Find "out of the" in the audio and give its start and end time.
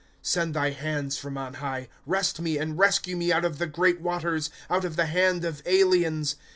3.31-3.67, 4.67-5.05